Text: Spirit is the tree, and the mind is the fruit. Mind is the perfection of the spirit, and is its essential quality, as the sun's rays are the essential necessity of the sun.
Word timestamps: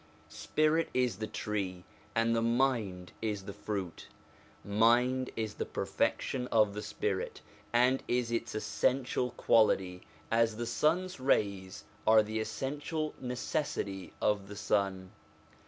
Spirit 0.29 0.89
is 0.95 1.17
the 1.17 1.27
tree, 1.27 1.83
and 2.15 2.35
the 2.35 2.41
mind 2.41 3.11
is 3.21 3.43
the 3.43 3.53
fruit. 3.53 4.07
Mind 4.65 5.29
is 5.35 5.53
the 5.53 5.65
perfection 5.67 6.47
of 6.47 6.73
the 6.73 6.81
spirit, 6.81 7.41
and 7.71 8.01
is 8.07 8.31
its 8.31 8.55
essential 8.55 9.29
quality, 9.29 10.01
as 10.31 10.57
the 10.57 10.65
sun's 10.65 11.19
rays 11.19 11.83
are 12.07 12.23
the 12.23 12.39
essential 12.39 13.13
necessity 13.19 14.11
of 14.19 14.47
the 14.47 14.55
sun. 14.55 15.11